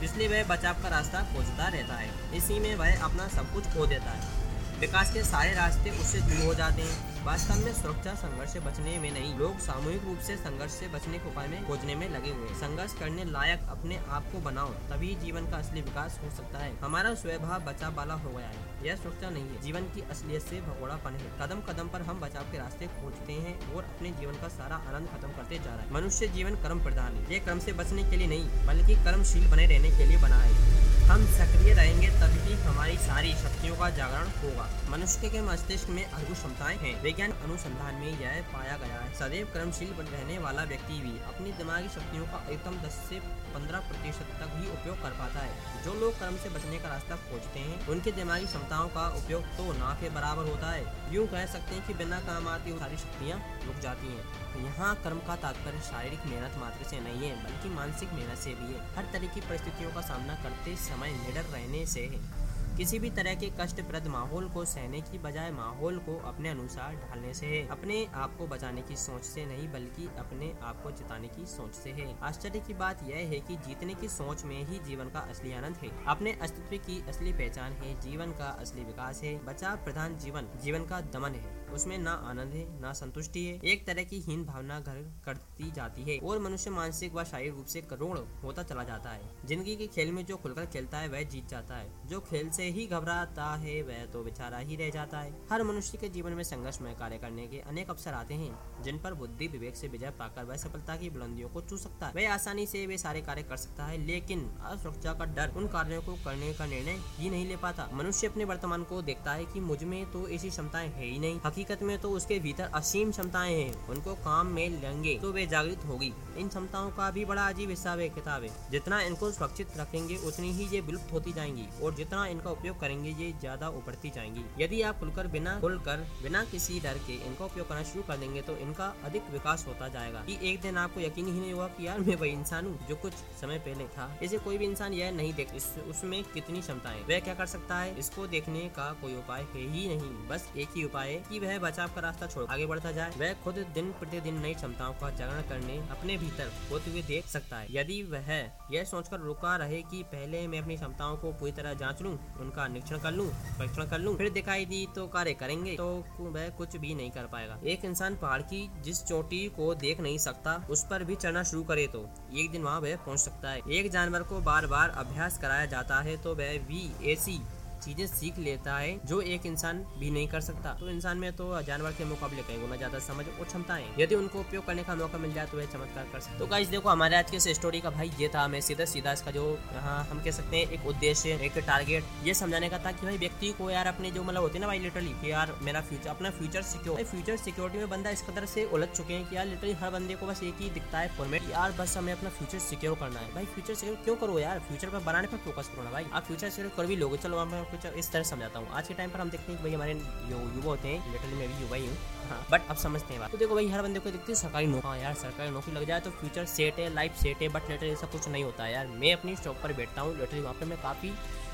इसलिए 0.03 0.27
वह 0.27 0.43
बचाव 0.47 0.81
का 0.83 0.89
रास्ता 0.89 1.21
खोजता 1.29 1.67
रहता 1.67 1.95
है। 1.95 2.09
इसी 2.37 2.59
में 2.59 2.75
वह 2.75 3.03
अपना 3.03 3.27
सब 3.27 3.53
कुछ 3.53 3.67
खो 3.67 3.85
देता 3.85 4.11
है। 4.11 4.79
विकास 4.79 5.13
के 5.13 5.23
सारे 5.23 5.53
रास्ते 5.53 5.89
उससे 5.91 6.19
दूर 6.21 6.45
हो 6.45 6.53
जाते 6.53 6.81
हैं। 6.81 7.08
वास्तव 7.25 7.55
में 7.55 7.73
सुरक्षा 7.73 8.13
संघर्ष 8.15 8.51
से 8.53 8.59
बचने 8.59 8.97
में 8.99 9.09
नहीं, 9.11 9.33
लोग 9.39 9.57
सामूहिक 9.59 10.03
रूप 10.03 10.19
से 10.19 10.35
संघर्ष 10.37 10.71
से 10.71 10.87
बचने 10.87 11.17
के 11.17 11.29
उपाय 11.29 11.47
में 11.47 11.67
खोजने 11.67 11.95
में 11.95 12.07
लगे 12.09 12.29
हुए 12.29 12.53
संघर्ष 12.55 12.93
करने 12.99 13.23
लायक 13.25 13.67
अपने 13.69 13.97
आप 14.09 14.31
को 14.31 14.39
बनाओ, 14.39 14.69
तभी 14.89 15.13
जीवन 15.15 15.49
का 15.51 15.57
असली 15.57 15.81
विकास 15.81 16.19
हो 16.23 16.29
सकता 16.29 16.59
है। 16.59 16.71
हमारा 16.79 17.13
स्वभाव 17.15 17.65
बचाव 17.65 17.95
वाला 17.95 18.13
हो 18.15 18.29
गया 18.29 18.47
है, 18.47 18.85
यह 18.85 18.95
सुरक्षा 18.95 19.29
नहीं 19.29 19.43
है। 19.43 19.61
जीवन 19.61 19.83
की 19.85 20.03
असलियत 20.11 20.41
से 20.41 20.61
भगोड़ापन 20.61 21.15
है। 21.15 21.31
कदम 21.41 21.61
कदम 21.69 21.87
पर 21.87 22.01
हम 22.01 22.19
बचाव 22.19 22.51
के 22.51 22.57
रास्ते 22.57 22.87
खोजते 22.95 23.33
हैं 23.35 23.73
और 23.73 23.83
अपने 23.83 24.11
जीवन 24.11 24.41
का 24.41 24.47
सारा 24.47 24.75
आनंद 24.89 25.09
खत्म 25.09 25.31
करते 25.31 25.59
जा 25.59 25.75
रहा 25.75 25.83
है। 25.83 25.93
मनुष्य 25.93 26.27
जीवन 26.29 26.55
कर्म 26.63 26.83
प्रधान 26.83 27.15
है। 27.15 27.33
ये 27.33 27.39
कर्म 27.39 27.59
से 27.59 27.73
बचने 27.73 28.03
के 28.03 28.17
लिए 28.17 28.27
नहीं, 28.27 28.65
बल्कि 28.67 28.95
कर्मशील 29.05 29.51
बने 29.51 29.67
रहने 29.67 29.97
के 29.97 30.05
लिए 30.05 30.17
बना 30.17 30.37
है। 30.37 30.88
हम 31.09 31.25
सक्रिय 31.25 31.73
रहेंगे 31.73 32.07
तभी 32.07 32.53
हमारी 32.53 32.97
सारी 32.97 33.33
शक्तियों 33.33 33.75
का 33.75 33.89
जागरण 33.89 34.27
होगा। 34.27 34.69
मनुष्य 34.89 35.29
के 35.29 35.41
मस्तिष्क 35.41 35.89
में 35.89 36.05
अद्भुत 36.05 36.37
क्षमताएँ 36.37 36.77
हैं। 36.77 37.03
विज्ञान 37.03 37.31
अनुसंधान 37.31 37.95
में 37.95 38.19
यह 38.21 38.41
पाया 38.41 38.77
गया 38.77 38.99
है। 38.99 39.13
सदैव 39.13 39.45
कर्मशील 39.45 39.87
रहने 39.87 40.37
वाला 40.37 40.63
व्यक्ति 40.63 40.93
भी 40.93 41.19
अपनी 41.19 41.51
दिमागी 41.51 41.89
शक्तियों 41.89 42.25
का 42.25 42.37
अधिकतम 42.37 42.71
10 42.71 42.91
से 43.09 43.19
15 43.53 43.79
प्रतिशत 43.79 44.19
तक 44.19 44.51
ही 44.55 44.69
उपयोग 44.71 45.01
कर 45.01 45.09
पाता 45.09 45.39
है। 45.39 45.83
जो 45.83 45.93
लोग 45.93 46.19
कर्म 46.19 46.37
से 46.37 46.49
बचने 46.49 46.77
का 46.77 46.89
रास्ता 46.89 47.15
खोजते 47.15 47.59
हैं, 47.59 47.87
उनकी 47.87 48.11
दिमागी 48.11 48.45
क्षमताओं 48.45 48.87
का 48.87 49.07
उपयोग 49.07 49.43
तो 49.43 49.73
ना 49.73 49.93
के 50.01 50.09
बराबर 50.09 50.43
होता 50.43 50.71
है। 50.71 51.13
यूँ 51.13 51.27
कह 51.27 51.45
सकते 51.45 51.75
हैं 51.75 51.87
कि 51.87 51.93
बिना 51.93 52.19
काम 52.19 52.47
आती 52.47 52.79
सारी 52.79 52.97
शक्तियाँ 52.97 53.39
रुक 53.65 53.79
जाती 53.79 54.07
हैं। 54.07 54.49
यहाँ 54.65 54.95
कर्म 54.95 55.17
का 55.17 55.35
तात्पर्य 55.35 55.79
शारीरिक 55.79 56.19
मेहनत 56.25 56.57
मात्र 56.57 56.89
से 56.89 56.99
नहीं 56.99 57.29
है, 57.29 57.43
बल्कि 57.43 57.69
मानसिक 57.69 58.13
मेहनत 58.13 58.37
से 58.37 58.49
भी 58.49 58.73
है। 58.73 58.95
हर 58.95 59.03
तरह 59.13 59.27
की 59.27 59.41
परिस्थितियों 59.41 59.91
का 59.91 60.01
सामना 60.01 60.33
करते 60.33 60.75
समय 60.75 60.98
निडर 61.07 61.41
रहने 61.41 61.85
से 61.85 62.39
किसी 62.77 62.99
भी 62.99 63.09
तरह 63.09 63.35
के 63.35 63.51
कष्टप्रद 63.59 64.07
माहौल 64.07 64.49
को 64.49 64.65
सहने 64.65 65.01
की 65.01 65.17
बजाय 65.17 65.51
माहौल 65.51 65.97
को 65.97 66.19
अपने 66.19 66.49
अनुसार 66.49 66.95
ढालने 66.95 67.33
से 67.33 67.45
है। 67.45 67.67
अपने 67.67 68.07
आप 68.13 68.37
को 68.37 68.47
बचाने 68.47 68.81
की 68.81 68.95
सोच 68.95 69.21
से 69.21 69.45
नहीं, 69.45 69.71
बल्कि 69.71 70.09
अपने 70.17 70.53
आप 70.61 70.83
को 70.83 70.91
जिताने 70.91 71.27
की 71.27 71.45
सोच 71.45 71.73
से 71.73 71.89
है। 71.89 72.19
आश्चर्य 72.21 72.59
की 72.59 72.73
बात 72.73 72.99
यह 73.03 73.15
है 73.15 73.39
कि 73.39 73.55
जीतने 73.55 73.93
की 73.93 74.07
सोच 74.07 74.43
में 74.43 74.65
ही 74.65 74.79
जीवन 74.79 75.09
का 75.09 75.19
असली 75.19 75.53
आनंद 75.53 75.75
है। 75.75 76.05
अपने 76.05 76.33
अस्तित्व 76.41 76.85
की 76.85 77.05
असली 77.07 77.33
पहचान 77.33 77.71
है, 77.71 78.01
जीवन 78.01 78.31
का 78.31 78.45
असली 78.45 78.83
विकास 78.83 79.23
है। 79.23 79.45
बचाव 79.45 79.77
प्रधान 79.77 80.17
जीवन 80.17 80.47
जीवन 80.63 80.85
का 80.85 81.01
दमन 81.01 81.31
है। 81.31 81.58
उसमें 81.73 81.97
ना 81.97 82.11
आनंद 82.29 82.53
है, 82.53 82.65
ना 82.81 82.93
संतुष्टि 82.93 83.45
है। 83.45 83.59
एक 83.63 83.85
तरह 83.87 84.03
की 84.03 84.19
हीन 84.19 84.43
भावना 84.45 84.79
घर 84.79 85.01
करती 85.25 85.71
जाती 85.71 86.03
है 86.03 86.17
और 86.19 86.39
मनुष्य 86.39 86.69
मानसिक 86.69 87.13
व 87.15 87.23
शारीरिक 87.23 87.53
रूप 87.53 87.65
से 87.65 87.81
करोड़ 87.81 88.17
होता 88.43 88.63
चला 88.63 88.83
जाता 88.83 89.09
है। 89.09 89.29
ज़िंदगी 89.45 89.75
के 89.75 89.87
खेल 89.87 90.11
में 90.11 90.25
जो 90.25 90.37
खुलकर 90.37 90.65
खेलता 90.65 90.97
है, 90.97 91.07
वह 91.07 91.23
जीत 91.23 91.47
जाता 91.47 91.75
है। 91.75 92.07
जो 92.09 92.19
खेल 92.19 92.49
से 92.49 92.63
ही 92.69 92.85
घबराता 92.87 93.45
है, 93.55 93.81
वह 93.81 94.05
तो 94.05 94.23
बेचारा 94.23 94.57
ही 94.57 94.75
रह 94.75 94.89
जाता 94.89 95.19
है। 95.19 95.33
हर 95.51 95.63
मनुष्य 95.63 95.97
के 95.97 96.09
जीवन 96.09 96.31
में 96.31 96.43
संघर्ष 96.43 96.81
में 96.81 96.93
कार्य 96.95 97.17
करने 97.17 97.47
के 97.47 97.59
अनेक 97.59 97.89
अवसर 97.89 98.13
आते 98.13 98.33
हैं, 98.33 98.83
जिन 98.83 98.99
पर 98.99 99.13
बुद्धि 99.13 99.47
विवेक 99.47 99.75
से 99.75 99.87
विजय 99.87 100.09
पाकर 100.09 100.43
वह 100.43 100.55
सफलता 100.55 100.95
की 100.95 101.09
बुलंदियों 101.09 101.49
को 101.49 101.61
छू 101.61 101.77
सकता 101.77 102.07
है। 102.07 102.13
वह 102.13 102.33
आसानी 102.33 102.65
से 102.65 102.85
वे 102.87 102.97
सारे 102.97 103.21
कार्य 103.21 103.43
कर 103.43 103.57
सकता 103.57 103.85
है, 103.85 103.97
लेकिन 103.97 104.47
असुरक्षा 104.63 105.13
का 105.13 105.25
डर 105.25 105.53
उन 105.57 105.67
कार्यों 105.67 106.01
को 106.01 106.13
करने 106.25 106.53
का 106.53 106.65
निर्णय 106.65 106.99
ही 107.17 107.29
नहीं 107.29 107.47
ले 107.47 107.55
पाता। 107.57 107.89
मनुष्य 107.93 108.27
अपने 108.27 108.43
वर्तमान 108.43 108.83
को 108.83 109.01
देखता 109.01 109.33
है 109.33 109.45
की 109.45 109.59
मुझमें 109.59 110.11
तो 110.11 110.27
ऐसी 110.29 110.49
क्षमताएँ 110.49 110.89
है 110.89 111.05
ही 111.05 111.19
नहीं। 111.19 111.39
हकीकत 111.59 111.81
में 111.83 111.97
तो 111.99 112.09
उसके 112.11 112.37
भीतर 112.39 112.69
असीम 112.73 113.09
क्षमताएँ 113.11 113.53
हैं, 113.53 113.87
उनको 113.89 114.13
काम 114.17 114.47
में 114.47 114.81
लेंगे 114.81 115.17
तो 115.21 115.31
वे 115.31 115.45
जागृत 115.45 115.83
होगी। 115.87 116.11
इन 116.39 116.47
क्षमताओं 116.47 116.89
का 116.97 117.09
भी 117.11 117.23
बड़ा 117.25 117.47
अजीब 117.47 117.69
हिसाब 117.69 117.99
है 117.99 118.07
किताब। 118.09 118.43
है 118.43 118.49
जितना 118.71 118.99
इनको 119.01 119.31
सुरक्षित 119.31 119.77
रखेंगे, 119.77 120.17
उतनी 120.27 120.51
ही 120.51 120.67
ये 120.67 120.79
विलुप्त 120.81 121.11
होती 121.13 121.33
जाएँगी, 121.33 121.65
और 121.83 121.93
जितना 121.95 122.25
इनका 122.27 122.51
उपयोग 122.51 122.79
करेंगे, 122.81 123.09
ये 123.11 123.31
ज़्यादा 123.39 123.69
उभरती 123.71 124.09
जाएँगी। 124.09 124.43
यदि 124.59 124.81
आप 124.81 124.99
खुलकर 124.99 125.27
बिना 125.27 125.59
खुलकर, 125.61 126.05
बिना 126.23 126.43
किसी 126.51 126.79
डर 126.79 126.97
के 127.07 127.13
इनका 127.27 127.45
उपयोग 127.45 127.67
करना 127.69 127.83
शुरू 127.83 128.03
कर 128.03 128.17
देंगे 128.17 128.41
तो 128.41 128.55
इनका 128.59 128.93
अधिक 129.05 129.29
विकास 129.31 129.65
होता 129.67 129.87
जाएगा। 129.89 130.23
कि 130.27 130.37
एक 130.51 130.61
दिन 130.61 130.77
आपको 130.77 130.99
यकीन 131.01 131.25
ही 131.25 131.39
नहीं 131.39 131.51
हुआ 131.53 131.67
कि 131.69 131.87
यार, 131.87 131.99
मैं 131.99 132.15
वही 132.15 132.31
इंसान 132.31 132.65
हूँ, 132.65 132.87
जो 132.87 132.95
कुछ 132.97 133.13
समय 133.41 133.59
पहले 133.59 133.87
था। 133.89 134.09
इसे 134.23 134.37
कोई 134.39 134.57
भी 134.57 134.65
इंसान 134.65 134.93
यह 134.93 135.11
नहीं 135.11 135.33
देख 135.33 135.53
उसमें 135.89 136.23
कितनी 136.25 136.61
क्षमता 136.61 136.89
है। 136.89 137.03
वह 137.03 137.19
क्या 137.19 137.33
कर 137.33 137.45
सकता 137.47 137.79
है? 137.79 137.97
इसको 137.99 138.27
देखने 138.29 138.67
का 138.75 138.91
कोई 139.01 139.15
उपाय 139.17 139.41
है 139.53 139.67
ही 139.69 139.87
नहीं। 139.87 140.11
बस 140.29 140.47
एक 140.57 140.75
ही 140.75 140.83
उपाय 140.83 141.09
है 141.09 141.17
कि 141.29 141.39
वह 141.39 141.48
बचाव 141.59 141.89
का 141.95 142.01
रास्ता 142.01 142.27
छोड़। 142.27 142.45
आगे 142.45 142.65
बढ़ता 142.65 142.91
जाए, 142.91 143.11
वह 143.17 143.33
खुद 143.43 143.55
दिन 143.73 143.91
प्रतिदिन 143.91 144.39
नई 144.41 144.53
क्षमताओं 144.53 144.93
का 144.93 145.09
जागरण 145.09 145.41
करने 145.49 145.77
अपने 145.91 146.17
भीतर 146.17 146.51
होते 146.71 146.91
हुए 146.91 147.01
देख 147.03 147.27
सकता 147.27 147.57
है। 147.57 147.67
यदि 147.71 148.01
वह 148.03 148.29
यह 148.71 148.83
सोचकर 148.83 149.19
रुका 149.19 149.55
रहे 149.55 149.81
कि 149.81 150.03
पहले 150.05 150.47
मैं 150.47 150.59
अपनी 150.59 150.75
क्षमताओं 150.75 151.17
को 151.17 151.31
पूरी 151.33 151.51
तरह 151.51 151.73
जाँच 151.75 152.01
लूँ, 152.01 152.13
उनका 152.41 152.67
निरीक्षण 152.67 152.99
कर 152.99 153.11
लूँ, 153.11 153.27
परीक्षण 153.59 153.85
कर 153.85 153.99
लूँ, 153.99 154.15
फिर 154.17 154.29
दिखाई 154.29 154.65
दी 154.65 154.85
तो 154.95 155.07
कार्य 155.09 155.33
करेंगे 155.35 155.75
तो 155.75 155.87
वह 156.21 156.49
कुछ 156.57 156.75
भी 156.77 156.93
नहीं 156.95 157.11
कर 157.11 157.25
पाएगा। 157.25 157.59
एक 157.65 157.85
इंसान 157.85 158.15
पहाड़ 158.15 158.41
की 158.43 158.69
जिस 158.81 159.03
चोटी 159.05 159.45
को 159.49 159.73
देख 159.77 159.99
नहीं 159.99 160.17
सकता, 160.19 160.55
उस 160.69 160.85
पर 160.89 161.03
भी 161.03 161.15
चढ़ना 161.15 161.43
शुरू 161.43 161.63
करे 161.63 161.87
तो 161.87 162.07
एक 162.33 162.51
दिन 162.51 162.63
वहाँ 162.63 162.79
वह 162.81 162.95
पहुँच 162.97 163.19
सकता 163.19 163.49
है। 163.49 163.61
एक 163.69 163.91
जानवर 163.91 164.23
को 164.23 164.39
बार 164.41 164.67
बार 164.67 164.89
अभ्यास 164.97 165.37
कराया 165.37 165.65
जाता 165.67 165.99
है 166.01 166.15
तो 166.17 166.35
वह 166.35 166.57
भी 166.67 166.89
ऐसी 167.11 167.39
चीज़ें 167.79 168.05
सीख 168.09 168.39
लेता 168.39 168.77
है 168.77 168.99
जो 169.05 169.19
एक 169.23 169.45
इंसान 169.45 169.83
भी 169.99 170.09
नहीं 170.11 170.27
कर 170.27 170.41
सकता। 170.41 170.73
तो 170.79 170.89
इंसान 170.89 171.17
में 171.17 171.31
तो 171.35 171.61
जानवर 171.63 171.91
के 171.91 172.05
मुकाबले 172.05 172.41
कई 172.43 172.57
गुना 172.59 172.75
ज़्यादा 172.75 172.99
समझ 173.01 173.25
और 173.29 173.45
क्षमताएँ 173.45 173.85
यदि 173.99 174.15
उनको 174.15 174.39
उपयोग 174.39 174.65
करने 174.65 174.83
का 174.83 174.95
मौका 174.97 175.17
मिल 175.17 175.33
जाए 175.33 175.45
तो 175.47 175.57
वह 175.57 175.65
चमत्कार 175.67 176.07
कर 176.11 176.19
सकते 176.19 176.39
तो 176.39 176.47
गाइस 176.47 176.67
देखो, 176.69 176.89
हमारे 176.89 177.15
आज 177.17 177.31
के 177.31 177.39
स्टोरी 177.39 177.81
का 177.81 177.89
भाई 177.89 178.11
ये 178.19 178.29
था, 178.35 178.43
हमें 178.43 178.59
सीधा 178.61 178.85
सीधा 178.87 179.11
इसका 179.11 179.31
जो 179.31 179.43
हाँ 179.75 180.03
हम 180.05 180.21
कह 180.23 180.31
सकते 180.31 180.57
हैं, 180.57 180.69
एक 180.69 180.85
उद्देश्य, 180.87 181.39
एक 181.43 181.57
टारगेट 181.59 182.03
ये 182.23 182.33
समझाने 182.35 182.69
का 182.69 182.77
था 182.79 182.91
कि 182.91 183.05
भाई 183.05 183.17
व्यक्ति 183.17 183.51
को 183.57 183.69
यार 183.69 183.87
अपने 183.87 184.11
जो 184.11 184.23
मतलब 184.23 184.41
होती 184.41 184.53
है 184.53 184.61
ना 184.61 184.67
भाई 184.67 184.79
लिटरली 184.79 185.13
कि 185.21 185.31
यार 185.31 185.53
मेरा 185.61 185.81
फ्यूचर 185.81 186.09
अपना 186.09 186.29
फ्यूचर 186.31 186.61
सिक्योर 186.63 187.03
फ्यूचर 187.05 187.37
सिक्योरिटी 187.39 187.77
में 187.77 187.89
बंदा 187.89 188.09
इस 188.09 188.21
कदर 188.29 188.45
से 188.47 188.65
उलझ 188.67 188.87
चुके 188.89 189.13
हैं 189.13 189.27
कि 189.29 189.35
यार 189.35 189.45
लिटरली 189.47 189.73
हर 189.81 189.91
बंदे 189.91 190.15
को 190.15 190.27
बस 190.27 190.43
एक 190.43 190.61
ही 190.61 190.69
दिखता 190.71 190.99
है 190.99 191.15
फॉर्मेट 191.17 191.49
यार 191.51 191.71
बस 191.79 191.97
हमें 191.97 192.11
अपना 192.13 192.29
फ्यूचर 192.31 192.59
सिक्योर 192.59 192.97
करना 192.99 193.19
है। 193.19 193.33
भाई 193.33 193.45
फ्यूचर 193.47 193.75
सिक्योर 193.75 193.97
क्यों 194.03 194.15
करो 194.17 194.39
यार? 194.39 194.59
फ्यूचर 194.67 194.89
पर 194.89 195.03
बनाने 195.05 195.27
पर 195.27 195.37
फोकस 195.45 195.67
करो 195.67 195.83
ना 195.83 195.91
भाई। 195.91 196.05
आप 196.11 196.23
फ्यूचर 196.23 196.49
सिक्योर 196.49 196.71
कर 196.77 196.85
भी 196.85 196.95
लोगे, 196.95 197.17
चलो, 197.17 197.37
हम 197.39 197.63
फ्यूचर 197.69 197.97
इस 197.99 198.11
तरह 198.11 198.23
समझाता 198.23 198.59
हूँ। 198.59 198.69
आज 198.69 198.87
के 198.87 198.93
टाइम 198.93 199.09
पर 199.09 199.19
हम 199.19 199.29
देखते 199.29 199.51
हैं 199.51 199.57
कि 199.57 199.67
भाई 199.67 199.73
हमारे 199.73 199.93
युवा 199.93 200.65
होते 200.65 200.87
हैं 200.87 201.11
लिटरली 201.13 201.35
मैं 201.35 201.47
भी 201.47 201.63
युवा 201.63 201.77
ही 201.77 201.87
हूँ। 201.87 201.97
हाँ 202.29 202.45
बट 202.51 202.67
अब 202.69 202.75
समझते 202.77 203.13
हैं 203.13 203.19
बात। 203.19 203.31
तो 203.31 203.37
देखो 203.37 203.55
भाई, 203.55 203.67
हर 203.67 203.81
बंदे 203.81 203.99
को 203.99 204.11
देखते 204.11 204.31
हैं 204.31 204.39
सरकारी 204.39 204.67
नौकरी 204.67 204.87
हाँ 204.87 204.97
यार, 204.97 205.13
सरकारी 205.15 205.49
नौकरी 205.49 205.75
लग 205.75 205.87
जाए 205.87 205.99
तो 205.99 206.11
फ्यूचर 206.11 206.45
सेट 206.47 206.79
है 206.79 206.93
लाइफ 206.93 207.15
सेट 207.15 207.41
है 207.41 207.49
बट 207.49 207.69
लिटरली 207.69 207.91
ऐसा 207.91 208.07
कुछ 208.07 208.27
नहीं 208.27 208.43
होता 208.43 208.63
है 208.63 208.73
यार। 208.73 208.87
मैं 208.87 209.13
अपनी 209.13 209.35
स्टॉप 209.35 209.61
पर 209.63 209.73
बैठता 209.73 210.01
हूँ 210.01 210.17
लिटरली 210.17 210.41
वहाँ 210.41 210.53
पर 210.53 210.65
मैं 210.65 210.81
काफ़ी 210.81 211.13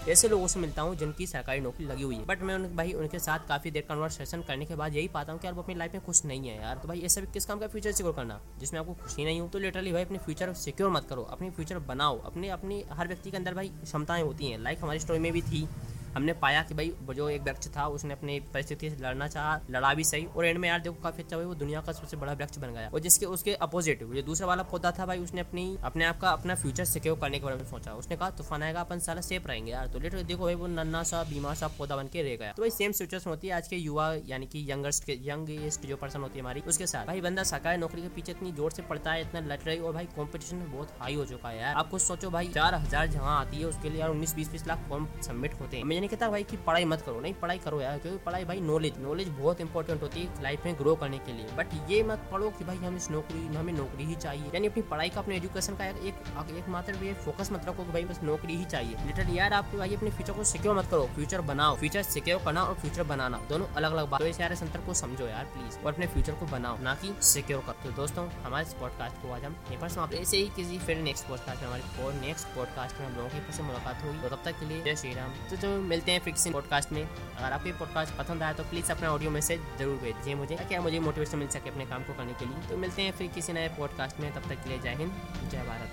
ऐसे 0.10 0.28
लोगों 0.30 0.48
से 0.48 0.60
मिलता 0.60 0.82
हूँ 0.82 0.96
जिनकी 0.96 1.26
सरकारी 1.28 1.60
नौकरी 1.60 1.86
लगी 1.86 2.04
हुई 2.04 2.16
है। 2.16 2.26
बट 2.26 2.42
मैं 2.42 2.56
उन, 2.56 2.66
भाई 2.76 2.92
उनके 2.94 3.20
साथ 3.20 3.48
काफ़ी 3.48 3.72
देर 3.72 3.86
कन्वर्सेशन 3.90 4.42
करने 4.42 4.66
के 4.66 4.76
बाद 4.76 4.96
यही 4.96 5.08
पाता 5.08 5.32
हूँ 5.32 5.40
कि 5.42 5.48
यार 5.48 5.54
वो 5.54 5.62
अपनी 5.62 5.76
लाइफ 5.76 5.94
में 5.94 6.04
खुश 6.06 6.24
नहीं 6.26 6.48
है 6.50 6.58
यार। 6.58 6.78
तो 6.78 6.88
भाई, 6.88 7.02
ऐसा 7.02 7.22
भी 7.22 7.28
किस 7.34 7.46
काम 7.46 7.60
का 7.60 7.68
फ्यूचर 7.68 7.92
सिक्योर 7.92 8.14
करना? 8.14 8.40
जिसमें 8.60 8.80
आपको 8.80 8.94
खुशी 8.94 9.26
नहीं 9.26 9.40
हो 9.42 9.48
तो 9.48 9.60
लिटरली 9.60 9.92
भाई 9.94 10.04
अपने 10.04 10.18
फ्यूचर 10.18 10.54
सिक्योर 10.56 10.92
मत 10.92 11.08
करो। 11.10 11.24
अपनी 11.32 11.50
फ्यूचर 11.50 11.80
बनाओ। 11.88 12.20
अपनी 12.22 12.50
अपनी, 12.50 12.84
हर 12.92 13.08
व्यक्ति 13.08 13.32
के 13.32 13.38
अंदर 13.38 13.54
भाई 13.54 13.72
क्षमताएँ 13.84 14.24
होती 14.24 14.52
हैं। 14.52 14.60
लाइक 14.60 14.84
हमारी 14.84 15.00
स्टोरी 15.00 15.20
में 15.20 15.32
भी 15.34 15.42
थी 15.42 15.68
हमने 16.16 16.34
पाया 16.36 16.62
कि 16.62 16.74
भाई 16.74 16.94
जो 17.16 17.30
एक 17.30 17.42
वृक्ष 17.42 17.68
था, 17.76 17.88
उसने 17.90 18.14
अपनी 18.14 18.40
परिस्थिति 18.54 18.90
से 18.90 18.98
लड़ना 19.02 19.28
चाहा, 19.28 19.60
लड़ा 19.72 19.94
भी 19.94 20.04
सही, 20.04 20.26
और 20.26 20.46
एंड 20.46 20.58
में 20.60 20.68
यार 20.70 20.80
देखो 20.80 21.02
काफ़ी 21.04 21.24
अच्छा 21.24 21.38
वो 21.38 21.56
दुनिया 21.56 21.82
का 21.82 21.92
सबसे 21.92 22.18
बड़ा 22.18 22.34
वृक्ष 22.34 22.58
बन 22.58 22.74
गया। 22.74 22.90
और 22.90 23.00
जिसके, 23.00 23.26
उसके 23.28 23.54
अपोजिट 23.56 24.04
जो 24.06 24.22
दूसरा 24.22 24.48
वाला 24.48 24.64
पौधा 24.66 24.92
था 24.92 25.06
भाई, 25.06 25.20
उसने 25.20 25.42
अपनी, 25.42 25.66
अपने 25.84 26.06
आप 26.06 26.20
का 26.20 26.30
अपना 26.30 26.56
फ्यूचर 26.56 26.86
सिक्योर 26.86 27.18
करने 27.20 27.40
के 27.40 27.46
बारे 27.46 27.58
में 27.58 27.66
सोचा। 27.66 27.94
उसने 27.96 28.16
कहा, 28.16 28.30
तूफ़ान 28.32 28.64
आएगा, 28.64 28.82
अपन 28.82 29.00
सारा 29.00 29.22
सेफ़ 29.22 29.48
रहेंगे 29.48 29.72
यार। 29.72 29.88
तो 29.88 30.00
लेटर 30.00 30.22
देखो 30.24 30.44
भाई, 30.44 30.56
वो 30.56 30.68
नन्ना 30.68 31.04
सा, 31.04 31.24
बीमार 31.24 31.56
सा 31.56 31.68
पौधा 31.78 31.96
बन 31.96 32.08
के 32.08 32.22
रह 32.22 32.36
गया। 32.36 32.52
तो 32.52 32.62
भाई 32.62 32.70
सेम 32.70 32.92
सिचुएशन 32.94 33.30
होती 33.30 33.48
है 33.48 33.54
आज 33.54 33.68
के 33.68 33.76
युवा, 33.76 34.14
यानी 34.26 34.46
कि 34.46 34.66
यंगस्ट 34.72 35.10
यंगेस्ट 35.10 35.86
जो 35.86 35.96
पर्सन 35.98 36.22
होती 36.22 36.40
है 36.40 36.42
हमारी, 36.42 36.62
उसके 36.68 36.88
साथ। 36.88 37.06
भाई, 37.06 37.22
बंदा 37.22 37.44
सरकारी 37.46 37.78
नौकरी 37.78 38.02
के 38.02 38.10
पीछे 38.16 38.32
इतनी 38.32 38.52
ज़ोर 38.52 38.72
से 38.72 38.82
पड़ता 38.84 39.12
है, 39.12 39.22
इतना 39.22 39.40
लट 39.46 39.66
रही 39.68 39.80
और 39.80 39.94
भाई 39.94 40.08
कॉम्पिटिशन 40.16 40.66
बहुत 40.72 40.98
हाई 41.00 41.16
हो 41.16 41.26
चुका 41.26 41.50
है 41.50 41.60
यार। 41.60 41.76
आप 41.76 41.90
कुछ 41.90 42.02
सोचो 42.02 42.30
भाई, 42.30 42.48
चार 42.50 42.76
हज़ार 42.76 43.08
जहाँ 43.08 43.40
आती 43.40 43.58
है, 43.58 43.66
उसके 43.66 43.90
लिए 43.90 44.00
यार 44.00 44.10
उन्नीस 44.10 44.36
बीस 44.36 44.52
बीस 44.52 44.68
लाख 44.68 44.88
फॉर्म 44.90 45.08
सबमिट 45.22 45.60
होते 45.62 45.78
हैं। 45.78 45.84
नहीं 46.06 46.10
कहता 46.10 46.28
भाई 46.30 46.44
की 46.44 46.58
पढ़ाई 46.66 46.86
मत 46.86 47.02
करो, 47.02 47.20
नहीं, 47.20 47.34
पढ़ाई 47.34 47.58
करो 47.60 47.80
यार, 47.82 47.98
क्योंकि 48.00 48.18
पढ़ाई 48.26 48.44
भाई 48.46 48.60
नॉलेज 48.62 48.98
नॉलेज 49.00 49.30
बहुत 49.38 49.62
इंपॉर्टेंट 49.62 50.02
होती 50.02 50.24
है 50.24 50.44
लाइफ 50.44 50.66
में 50.66 50.76
ग्रो 50.80 50.94
करने 50.96 51.18
के 51.20 51.34
लिए। 51.34 51.46
बट 51.58 51.70
ये 51.90 52.02
मत 52.04 52.28
पढ़ो 52.32 52.50
कि 52.58 52.64
भाई 52.66 52.78
हम 52.78 52.96
इस 52.96 53.10
नौकरी, 53.12 53.46
हमें 53.56 53.72
नौकरी 53.74 54.06
ही 54.06 54.16
चाहिए। 54.16 54.52
यानी 54.54 54.68
अपनी 54.68 54.82
पढ़ाई 54.92 55.10
का, 55.10 55.22
अपने 55.22 55.36
एजुकेशन 55.36 55.76
का 55.76 55.86
एक 55.86 56.70
मात्र 56.70 56.94
ये 57.06 57.14
फोकस 57.26 57.52
मत 57.52 57.66
रखो 57.68 57.84
कि 57.84 57.92
भाई 57.92 58.06
बस 58.06 58.20
नौकरी 58.24 58.56
ही 58.56 58.66
चाहिए। 58.66 58.98
लिटरली 59.06 59.38
यार 59.38 59.54
आप 59.54 59.72
भाई 59.76 59.96
अपने 59.96 60.12
फ्यूचर 60.12 60.34
को 60.34 60.44
सिक्योर 60.44 60.76
मत 60.78 60.90
करो 60.92 61.10
फ्यूचर 61.16 61.42
बनाओ 61.50 61.76
फ्यूचर 61.78 62.04
सिक्योर 62.06 62.44
करना 62.46 62.64
और 62.64 62.76
फ्यूचर 62.76 63.04
बनाना, 63.06 63.42
दोनों 63.50 63.68
अलग 63.76 63.92
अलग 63.94 64.10
बात। 64.10 64.22
तो 64.22 64.28
इस 64.28 64.40
यार 64.42 64.56
संतर 64.56 64.86
को 64.86 64.94
समझो 64.94 65.28
यार 65.28 65.46
प्लीज़ 65.56 65.80
और 65.80 65.94
अपने 65.94 66.08
फ्यूचर 66.08 66.34
को 66.34 66.46
बनाओ, 66.46 66.78
ना 66.82 66.96
कि 67.02 67.14
सिक्योर 67.24 67.64
कर। 67.68 67.82
तो 67.84 67.92
दोस्तों, 67.96 68.28
हमारे 68.44 68.80
पॉडकास्ट 68.80 69.22
को 69.22 69.34
आज 69.34 69.44
हम 69.46 69.56
यहीं 69.66 69.80
पर 69.80 69.90
समाप्त 69.90 70.14
ऐसे 70.16 70.38
ही 70.38 70.50
किसी 70.56 70.80
फिर 70.86 71.02
नेक्स्ट 71.02 71.28
पॉडकास्ट 71.28 71.62
में 71.62 71.68
हमारे 71.68 72.20
नेक्स्ट 72.20 72.56
पॉडकास्ट 72.56 73.00
में 73.00 73.08
हम 73.08 73.16
लोगों 73.16 73.30
की 73.30 73.40
फिर 73.40 73.56
से 73.56 73.64
मुलाकात 73.64 74.04
होगी। 74.06 74.20
तो 74.20 74.36
तब 74.36 74.42
तक 74.46 74.60
के 74.60 74.66
लिए 74.66 74.84
जय 74.84 74.96
श्री 74.96 75.14
राम। 75.14 75.34
तो 75.50 75.56
जो 75.56 75.70
मिलते 75.96 76.12
हैं 76.12 76.20
फिक्सिंग 76.20 76.54
पॉडकास्ट 76.54 76.92
में। 76.92 77.04
अगर 77.04 77.52
आपको 77.52 77.72
पॉडकास्ट 77.80 78.14
पसंद 78.16 78.44
आया 78.44 78.54
तो 78.54 78.64
प्लीज़ 78.64 78.92
अपना 78.92 79.12
ऑडियो 79.12 79.32
मैसेज 79.32 79.60
ज़रूर 79.80 79.98
भेज 79.98 80.16
दीजिए 80.16 80.36
मुझे, 80.36 80.56
ताकि 80.56 80.78
मुझे 80.80 81.00
मोटिवेशन 81.00 81.38
मिल 81.38 81.48
सके 81.48 81.70
अपने 81.70 81.86
काम 81.86 82.04
को 82.04 82.14
करने 82.14 82.34
के 82.34 82.46
लिए। 82.46 82.68
तो 82.70 82.78
मिलते 82.78 83.02
हैं 83.02 83.12
फिर 83.12 83.28
किसी 83.36 83.54
नए 83.54 83.68
पॉडकास्ट 83.78 84.20
में, 84.20 84.34
तब 84.34 84.50
तक 84.50 84.64
के 84.64 84.70
लिए 84.70 84.80
जय 84.80 84.96
हिंद, 84.96 85.12
जय 85.52 85.64
भारत। 85.68 85.90